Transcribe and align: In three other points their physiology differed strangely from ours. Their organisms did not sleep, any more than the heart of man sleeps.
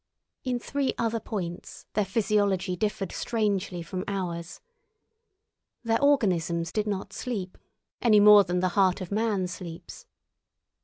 In 0.43 0.57
three 0.57 0.95
other 0.97 1.19
points 1.19 1.85
their 1.93 2.05
physiology 2.05 2.75
differed 2.75 3.11
strangely 3.11 3.83
from 3.83 4.03
ours. 4.07 4.59
Their 5.83 6.01
organisms 6.01 6.71
did 6.71 6.87
not 6.87 7.13
sleep, 7.13 7.55
any 8.01 8.19
more 8.19 8.43
than 8.43 8.61
the 8.61 8.69
heart 8.69 8.99
of 9.01 9.11
man 9.11 9.45
sleeps. 9.47 10.07